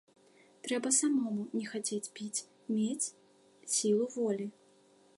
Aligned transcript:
Трэба 0.67 0.91
самому 0.99 1.43
не 1.59 1.61
хацець 1.73 2.11
піць, 2.17 2.43
мець 2.75 3.13
сілу 3.77 4.05
волі. 4.19 4.53